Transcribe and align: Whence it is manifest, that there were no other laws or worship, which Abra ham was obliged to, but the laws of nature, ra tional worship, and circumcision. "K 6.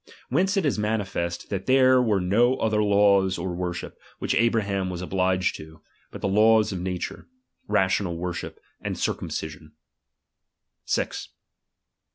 Whence 0.29 0.57
it 0.57 0.65
is 0.65 0.79
manifest, 0.79 1.51
that 1.51 1.67
there 1.67 2.01
were 2.01 2.19
no 2.19 2.55
other 2.55 2.81
laws 2.81 3.37
or 3.37 3.53
worship, 3.53 3.99
which 4.17 4.33
Abra 4.33 4.63
ham 4.63 4.89
was 4.89 5.03
obliged 5.03 5.55
to, 5.57 5.79
but 6.09 6.21
the 6.21 6.27
laws 6.27 6.71
of 6.71 6.79
nature, 6.81 7.27
ra 7.67 7.85
tional 7.85 8.15
worship, 8.17 8.59
and 8.81 8.97
circumcision. 8.97 9.73
"K 10.87 11.03
6. 11.03 11.29